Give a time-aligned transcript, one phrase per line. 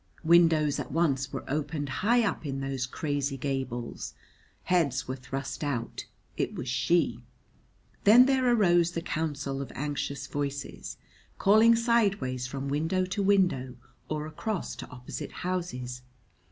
[0.23, 4.15] Windows at once were opened high up in those crazy gables;
[4.63, 7.21] heads were thrust out: it was she.
[8.03, 10.97] Then there arose the counsel of anxious voices,
[11.37, 13.75] calling sideways from window to window
[14.09, 16.01] or across to opposite houses.